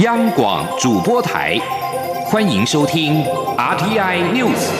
[0.00, 1.58] 央广主播台，
[2.26, 3.24] 欢迎收听
[3.56, 4.70] RTI News。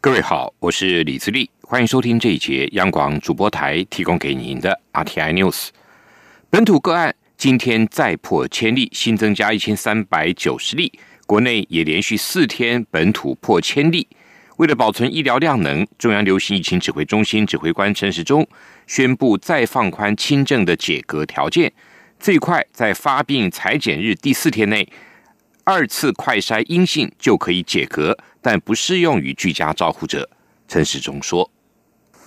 [0.00, 5.68] 各位好，我是李自立，欢迎收听这一节央广主播台提供给您的 RTI News。
[6.50, 14.08] 本土个案今天再破千例，新增加一千三百九十例，国内也连续四天本土破千例。
[14.60, 18.46] 为了保存医疗量能，中央流行疫情指挥中心指挥官陈时中
[18.86, 21.72] 宣布再放宽轻症的解隔条件，
[22.18, 24.86] 最快在发病裁剪日第四天内，
[25.64, 30.28] 二次快筛阴性就可以解隔，但不适用于居家照护者。
[30.68, 31.50] 陈时中说：“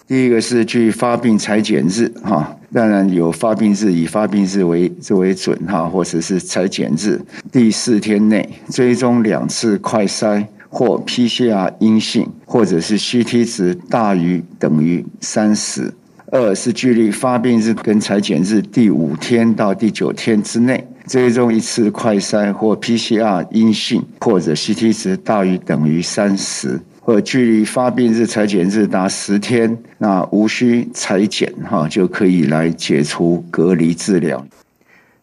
[0.08, 7.22] 第一个是距发病裁剪日，哈，当然有发病日以发病日为作为准，哈，或者是裁剪日
[7.52, 15.94] 第四天内追踪两次快筛。”或 PCR 阴性，或者是 CT 值大于等于三十。
[16.32, 26.82] 二是距离发病日跟裁剪日第五天到第九天之内，追踪一次快筛或 PCR 阴性，或者 CT 值大于等于三十。
[27.06, 34.44] 或距离发病日裁剪日达十天，那无需裁剪哈，就可以来解除隔离治疗。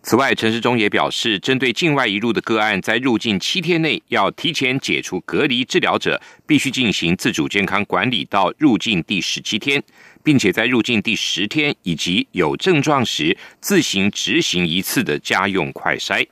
[0.02, 9.82] 此外，陈时中也表示，针对境外一入的个案，在入境七天内要提前解除隔离治疗者，必须进行自主健康管理到入境第十七天，
[10.24, 16.26] 并且在入境第十天以及有症状时自行执行一次的家用快筛。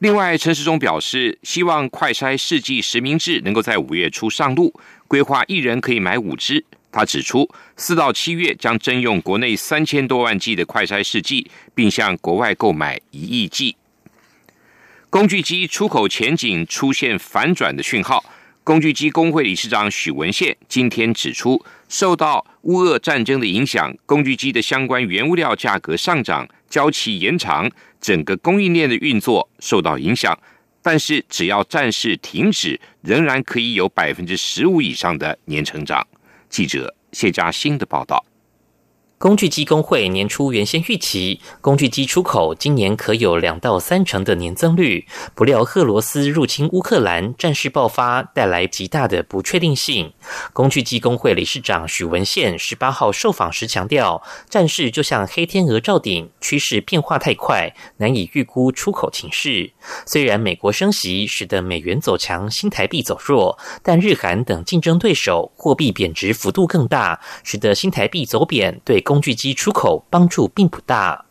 [0.00, 6.64] 另外，陈时中表示，希望快筛试剂实名制能够在五月初上路，规划一人可以买五支。
[6.92, 13.74] 他指出，四到七月将征用国内三千多万剂的快筛试剂，并向国外购买一亿剂。
[15.08, 18.24] 工具机出口前景出现反转的讯号。
[18.64, 27.68] 工具机工会理事长许文宪今天指出，受到乌俄战争的影响，工具机的相关原物料价格上涨，交期延长，
[28.00, 30.38] 整个供应链的运作受到影响。
[30.80, 36.06] 但是，只要战事停止，仍然可以有百分之十五以上的年成长。
[36.52, 38.22] 记者谢佳欣的报道。
[39.22, 45.06] 工具机工会年初原先预期，工具机出口今年可有两到三成的年增率。
[45.36, 50.12] 不料，俄罗斯入侵乌克兰，战事爆发，带来极大的不确定性。
[50.52, 59.70] 工具机工会理事长许文宪十八号受访时强调，战事就像黑天鹅照顶，趋势变化太快，难以预估出口情势。
[60.04, 71.26] 虽然美国升息使得美元走强，新台币走弱，但日韩等竞争对手货币贬值幅度更大，使得新台币走贬，对工具机出口帮助并不大。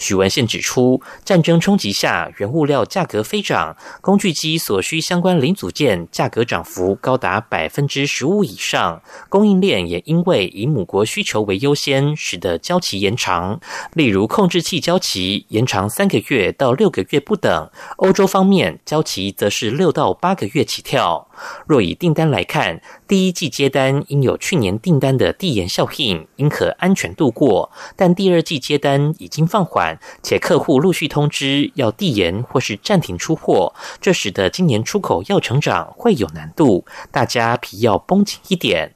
[0.00, 9.00] 许文宪指出，战争冲击下，原物料价格飞涨，工具机所需相关零组件价格涨幅高达百分之十五以上。
[9.28, 13.60] 供应链也因为以母国需求为优先，使得交期延长。
[13.92, 17.70] 例如，控制器交期延长三个月到六个月不等。
[17.98, 21.28] 欧洲方面，交期则是六到八个月起跳。
[21.66, 27.70] 若以订单来看，第一季接单应有去年订单的递延效应，应可安全度过。
[27.96, 38.94] 但第二季接单已经放缓，且客户陆续通知要递延或是暂停出货，这使得今年出口要成长会有难度，大家皮要绷紧一点。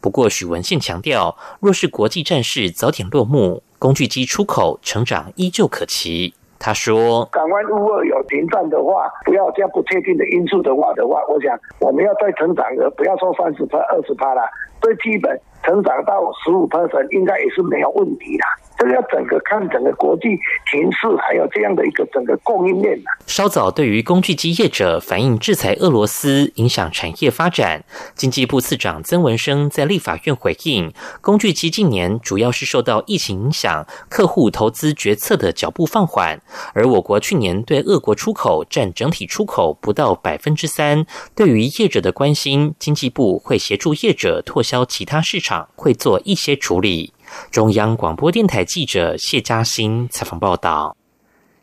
[0.00, 6.34] 不过许文宪强调，若是国际战事早点落幕，工具机出口成长依旧可期。
[6.64, 14.40] 他说：“港湾如果有停战的话，不要这样不确定的因素的话的话，我想我们要再成长的，不要说三十趴、二十趴了，
[14.80, 18.44] 最基本成长到十五 percent 应该也是没有问题的。”
[18.84, 20.28] 这要整个看整个国际
[20.70, 27.82] 形势，还有这样的一个整个供应链稍早对于工具机业者反映制裁俄罗斯影响产业发展，
[28.14, 30.92] 经济部次长曾文生在立法院回应，
[31.22, 36.42] 工具机近年主要是受到疫情影响，客户投资决策的脚步放缓，
[36.74, 41.06] 而我国去年对俄国出口占整体出口不到百分之三。
[41.34, 47.13] 对于业者的关心，经济部会协助业者拓销其他市场，会做一些处理。
[47.50, 50.96] 中央广播电台记者谢嘉欣采访报道：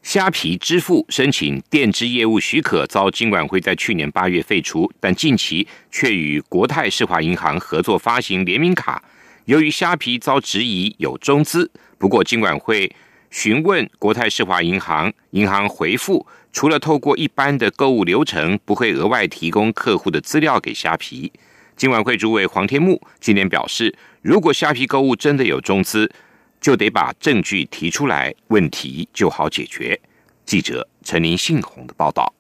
[0.02, 9.04] 虾皮支付申请电支业务许可遭金管会在去年八月废除，但近期却与国泰世华银行合作发行联名卡。
[9.46, 12.96] 由于虾皮遭质疑有中资，不过金管会
[13.30, 21.32] 询问国泰世华银行，银行回复除了透过一般的购物流程，不会额外提供客户的资料给虾皮。
[21.76, 23.96] 金管会主委黄天木今天表示。
[24.22, 26.08] 如果虾皮购物真的有中资，
[26.60, 30.00] 就得把证据提出来，问题就好解决。
[30.46, 32.32] 记者陈林信宏的报道。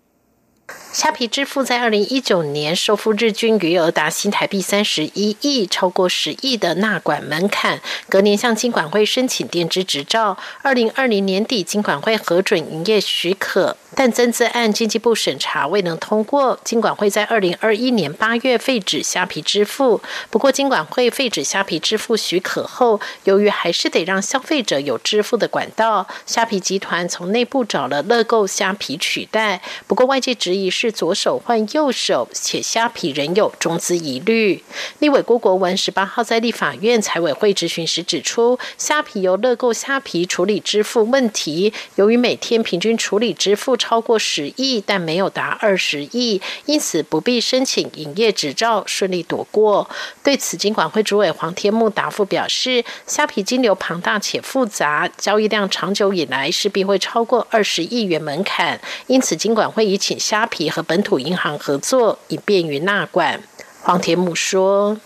[0.93, 7.79] 虾皮支付在二零一九年收付日均余额达新台币三十一亿，超过十亿的纳管门槛。
[8.09, 13.77] 隔年向金管会申请电支执照，二零二零年底金管会核准营业许可。
[13.93, 20.01] 但增资案经济部审查未能通过，金管会在二零二一年八月废止虾皮支付。
[20.29, 29.61] 不过，金管会废止虾皮支付许可后，由于还是得让消费者有支付的管道，虾皮集团从内部找了乐购虾皮取代。
[29.87, 34.63] 不过，外界质疑是左手换右手，且虾皮仍有中资疑虑。
[34.97, 43.77] 立委郭国文十八号在立法院财委会质询时指出，虾皮由乐购虾皮处理支付问题，由于每天平均处理支付。
[43.77, 49.89] 超过十亿，但没有达二十亿，因此不必申请营业执照，顺利躲过。
[50.23, 63.39] 对此，金管会主委黄天木答复表示，虾皮金流庞大且复杂，交易量长久以来势必会超过二十亿元门槛，因此金管会已请虾皮和本土银行合作，以便于纳管。
[63.83, 64.97] 黄田木说：“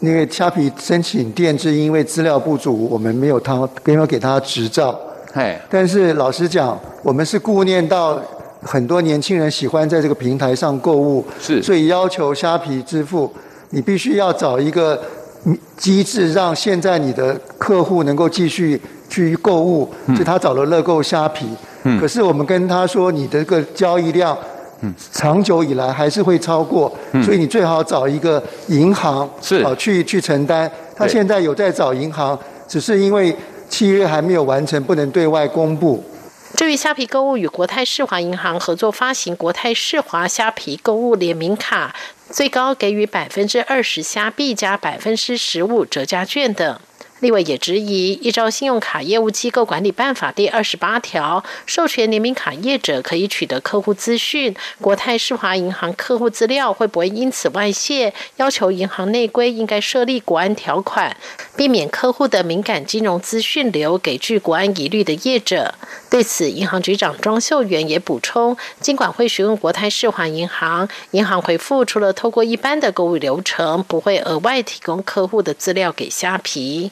[0.00, 4.98] 那个虾皮申请电制，因为资料不足，我们没有他没有给他执照。”
[5.70, 8.20] 但是老实讲，我们是顾念到
[8.62, 13.32] 很多年轻人喜欢在这个平台上购物，是，所以要求虾皮支付，
[13.70, 15.00] 你必须要找一个
[15.76, 19.88] 机制，让现在你的客户能够继续去购物。
[20.06, 21.46] 所以他找了乐购虾皮，
[22.00, 24.36] 可是我们跟他说，你的这个交易量，
[25.12, 26.92] 长久以来还是会超过，
[27.24, 30.70] 所以你最好找一个银行，是，去去承担。
[30.96, 32.38] 他现在有在找银行，
[32.68, 33.36] 只是因为。
[33.70, 36.02] 契约还没有完成，不能对外公布。
[36.56, 41.94] 至于虾皮购物与国泰世华银行合作发行国泰世华虾皮购物联名卡，
[42.30, 46.80] 最高给予百分之二十虾币加百分之十五折价券等。
[47.20, 58.14] 立委也质疑，依照《信用卡业务机构管理办法》第二十八条，授权联名卡业者可以取得客户资讯，国泰世华银行客户资料会不会因此外泄？
[58.36, 61.14] 要求银行内规应该设立国安条款，
[61.54, 65.74] 避免客户的敏感金融资讯流给具国安疑虑的业者。
[66.08, 76.90] 对此，银行局长庄秀元也补充，尽管会询问国泰世华银行，银行回复除了透过一般的购物流程，不会额外提供客户的资料给虾皮。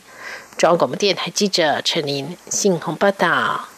[0.58, 3.68] 中央广播电台记者陈琳信鸿报道：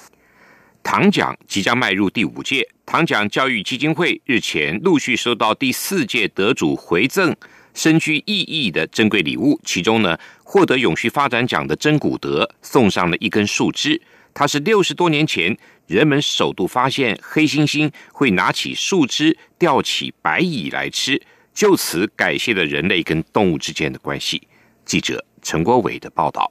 [0.82, 7.36] 唐奖即将迈入第五届，唐奖教育基金会日前陆续收到第四届得主回赠
[7.74, 14.00] 深具意义的珍贵礼物，其中呢，获得永续发展奖的真古德送上了一根树枝，
[14.32, 15.54] 它是六十多年前
[15.86, 21.20] 人们首度发现黑猩猩会拿起树枝吊起白蚁来吃，
[21.52, 24.48] 就此感谢了人类跟动物之间的关系。
[24.86, 26.50] 记者陈国伟的报道。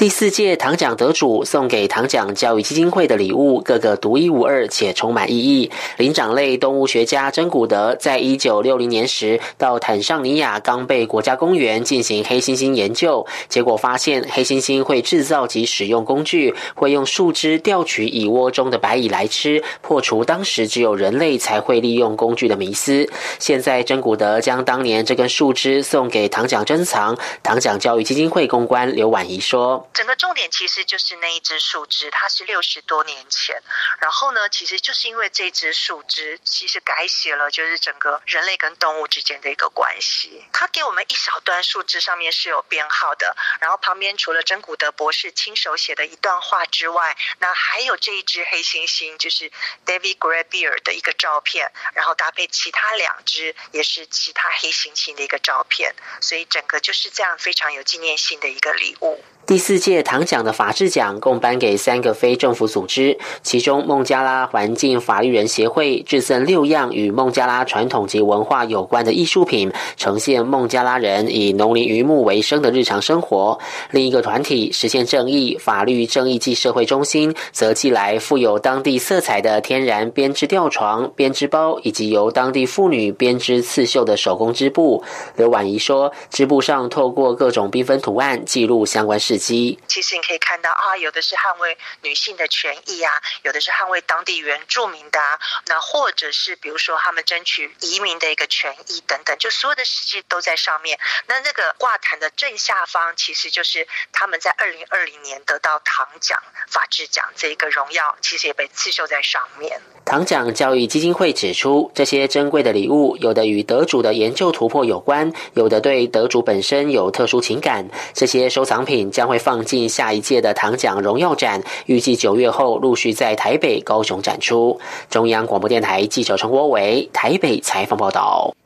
[0.00, 5.70] 第四届唐奖得主送给唐奖教育基金会的礼物，个个独一无二且充满意义。
[5.98, 23.06] 灵长类动物学家珍古德在一九六零年时到坦桑尼亚刚贝国家公园进行黑猩猩研究，结果发现黑猩猩会制造及使用工具，会用树枝钓取蚁窝中的白蚁来吃，破除当时只有人类才会利用工具的迷思。
[23.38, 27.18] 现在珍古德将当年这根树枝送给唐奖珍藏。
[27.42, 29.86] 唐奖教育基金会公关刘婉仪说。
[29.92, 33.60] 整个重点其实就是那一只树枝，它是六十多年前，
[33.98, 40.44] 然后呢，其实就是因为这只树枝，其实改写了就是整个人类跟动物之间的一个关系。
[40.52, 49.50] 它给我们一小段树枝上面是有编号的，然后旁边除了真古德博士亲手写的一段话之外，那还有这一只黑猩猩，就是
[49.84, 59.24] David g r a b e e r 的一个照片，然后搭配其他两只也是其他黑猩猩的一个照片，所以整个就是这样非常有纪念性的一个礼物。
[59.50, 73.58] 第四届唐奖的法治奖共颁给三个非政府组织，其中孟加拉环境法律人协会制赠六样与孟加拉传统及文化有关的艺术品，呈现孟加拉人以农林渔牧为生的日常生活。
[73.90, 85.02] 另一个团体实现正义法律正义暨社会中心则寄来富有当地色彩的天然编织吊床、编织包，以及由当地妇女编织刺绣的手工织布。
[85.34, 89.39] 刘婉仪说，织布上透过各种缤纷图案记录相关事。
[89.40, 100.98] 其实你可以看到啊，有的是捍卫女性的权益啊，有的是捍卫当地原住民的啊，那或者是比如说他们争取移民的一个权益等等，就所有的事迹都在上面。
[101.26, 109.80] 那那个挂毯的正下方，其实就是他们在二零二零年得到唐奖、法治奖这一个荣耀，其实也被刺绣在上面。
[110.04, 117.88] 唐奖教育基金会指出，这些珍贵的礼物，有的与得主的研究突破有关，有的对得主本身有特殊情感。
[118.12, 124.80] 这些收藏品将会放进下一届的唐奖荣耀展，预计九月后陆续在台北、高雄展出。
[125.10, 128.56] 中央广播电台记者陈国伟台北采访报道。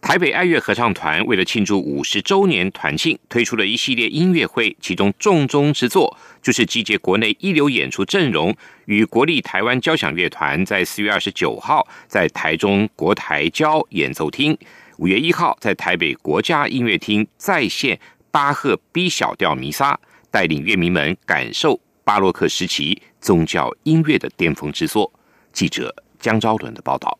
[0.00, 8.52] 台北爱乐合唱团为了庆祝五十周年团庆，推出了一系列音乐会，其中重中之重就是集结国内一流演出阵容，
[8.86, 14.58] 与国立台湾交响乐团在四月二十九号在台中国台交演奏厅，
[14.96, 17.96] 五月一号在台北国家音乐厅再现
[18.34, 19.96] 巴赫 B 小调弥撒，
[20.28, 25.12] 带领乐迷们感受巴洛克时期宗教音乐的巅峰之作。
[25.52, 27.16] 记者江昭伦的报道。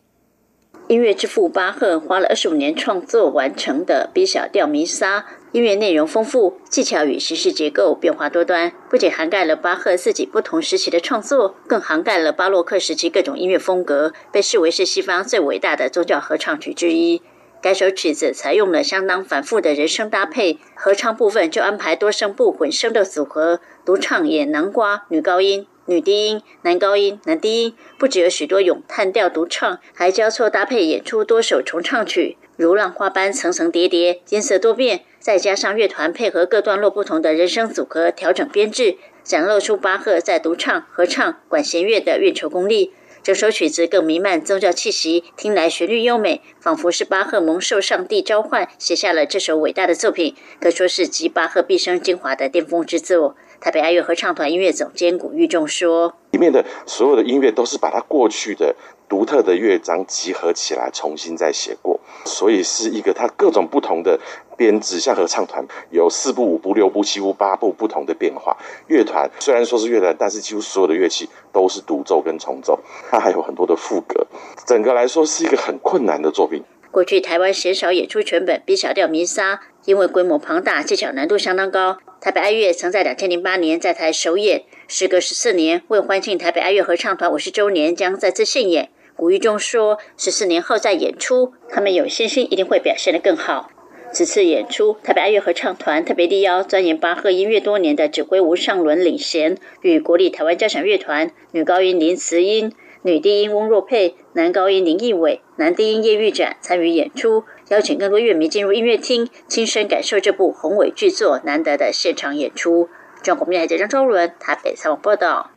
[0.89, 17.21] 音乐之父巴赫花了二十五年创作完成的 B 小调弥撒，音乐内容丰富，技巧与形式结构变化多端，不仅涵盖了巴赫自己不同时期的创作，更涵盖了巴洛克时期各种音乐风格，被视为是西方最伟大的宗教合唱曲之一。
[17.65, 25.65] 该首曲子采用了相当繁复的人声搭配，合唱部分就安排多声部混声的组合，独唱演南瓜、女高音。
[25.87, 35.01] 女低音、男高音、男低音，不只有许多咏叹调独唱，还交错搭配演出多首重唱曲，如浪花般层层叠叠，音色多变。
[35.17, 42.93] 再加上乐团配合各段落不同的人声组合调整编制，展露出巴赫在独唱、合唱、管弦乐的运筹功力。
[43.25, 53.35] 整首曲子更弥漫宗教气息，听来旋律优美，仿佛是巴赫蒙受上帝召唤写下了这首伟大的作品，可说是集巴赫毕生精华的巅峰之作。
[53.59, 58.75] 台北爱乐合唱团音乐总监古玉仲说：“里面的所有的音乐都是把它过去的
[59.09, 64.19] 独特的乐章集合起来，重新再写过，所以是一个它各种不同的
[64.55, 64.99] 编制。
[64.99, 68.55] 像合唱团有四部、五部、六部、七部、八部不同的变化。
[68.87, 74.27] 乐团虽然说是乐团，但是几乎所有的乐器都是独奏跟重奏，它还有很多的副歌。
[74.67, 76.63] 整个来说是一个很困难的作品。
[76.91, 88.89] 过去台湾鲜少演出全本 B 小调弥撒，因为规模庞大，技巧难度相当高。”台北爱乐曾在两千零八年在台首演，时隔十四年，为欢庆台北爱乐合唱团五十周年，将再次献演。
[89.15, 93.69] 古玉中说，十四年后再演出，他们有信心一定会表现得更好。
[94.11, 107.43] 此次演出，台北爱乐合唱团特别力邀钻研巴赫音乐多年的指挥吴尚伦领衔，与国立台湾交响乐团女高音林慈英、女低音翁若佩、男高音林义伟、男低音叶玉展参与演出。
[107.69, 112.89] 邀请更多乐迷进入音乐厅，亲身感受这部宏伟巨作难得的现场演出。
[113.23, 115.49] 中国电台记者张昭伦台北采访报道。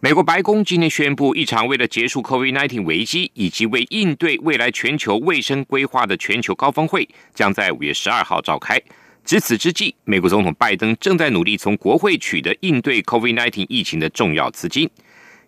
[0.00, 8.80] 美国白宫今天宣布，一场为了结束 COVID-19 危机以及为应对未来全球卫生规划的全球高峰会将在五月十二号召开。
[9.24, 14.90] 值此之际，美国总统拜登正在努力从国会取得应对 COVID-19 疫情的重要资金。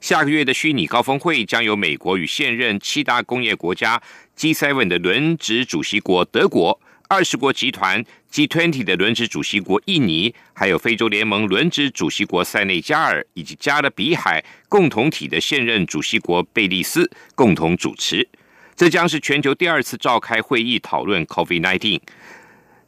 [0.01, 4.01] 下个月的虚拟高峰会将由美国与现任七大工业国家
[4.41, 18.27] G7 的轮值主席国德国、二十国集团 G20 的轮值主席国印尼，还有非洲联盟轮值主席国塞内加尔以及加勒比海共同体的现任主席国贝利斯共同主持。
[18.75, 22.01] 这将是全球第二次召开会议讨论 COVID-19。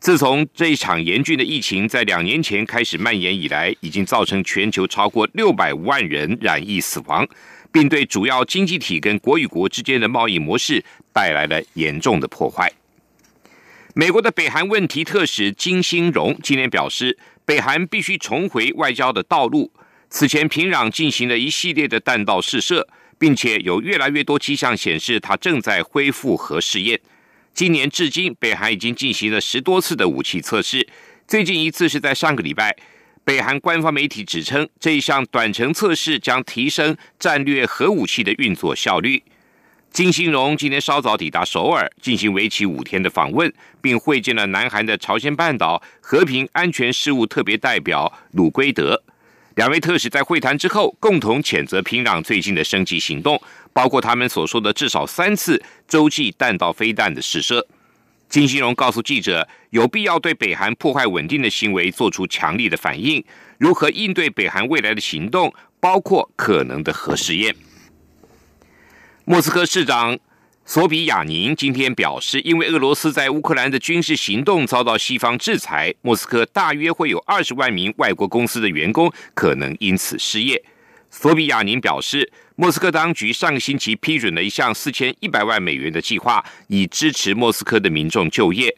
[0.02, 7.25] 自从这一场严峻的疫情在两年前开始蔓延以来，已经造成全球超过六百万人染疫死亡，
[7.71, 12.68] 并对主要经济体跟国与国之间的贸易模式带来了严重的破坏。
[13.94, 19.71] 美国的北韩问题特使金星荣今天表示，北韩必须重回外交的道路。
[20.11, 22.88] 此前，平壤进行了一系列的弹道试射，
[23.21, 27.00] 并且有越来越多迹象显示，他正在恢复核试验。
[27.54, 30.88] 今年至今，北韩已经进行了十多次的武器测试。
[31.28, 32.75] 最近一次是在上个礼拜，
[33.25, 39.23] 北韩官方媒体指称这一项短程测试将提升战略核武器的运作效率。
[39.92, 49.02] 金星荣今天稍早抵达首尔，进行为期五天的访问，并会见了南韩的朝鲜半岛和平安全事务特别代表鲁圭德。
[49.56, 53.38] 两位特使在会谈之后，共同谴责平壤最近的升级行动，
[53.72, 57.66] 包括他们所说的至少三次洲际弹道飞弹的试射。
[58.28, 63.22] 金星荣告诉记者，有必要对北韩破坏稳定的行为做出强力的反应。
[63.58, 67.54] 如何应对北韩未来的行动，包括可能的核试验。
[69.24, 70.18] 莫斯科市长。
[70.64, 80.64] 索比亚宁今天表示，因为俄罗斯在乌克兰的军事行动遭到西方制裁，莫斯科大约会有二十万名外国公司的员工可能因此失业。
[81.14, 88.75] 索比亚宁表示，莫斯科当局上个星期批准了一项四千一百万美元的计划，以支持莫斯科的民众就业。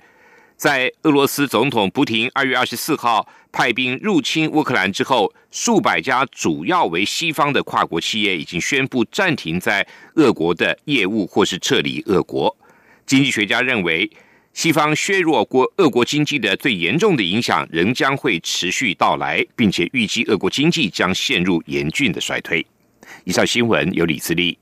[0.56, 9.86] 在俄罗斯总统普廷二月二十四号派兵入侵乌克兰之后，数百家主要为西方的跨国企业已经宣布暂停在
[10.16, 12.54] 俄国的业务或是撤离俄国。
[13.06, 14.10] 经济学家认为，
[14.54, 22.64] 西方削弱国俄国经济的最严重的影响仍将会持续到来，并且预计俄国经济将陷入严峻的衰退。
[23.24, 24.56] 以上新闻由李自立